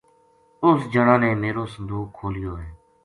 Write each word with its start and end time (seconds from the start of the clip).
اس 0.67 0.79
جنا 0.93 1.15
نے 1.23 1.31
میرو 1.43 1.63
صندوق 1.73 2.05
کھولیو 2.17 2.53
ہے 2.61 2.69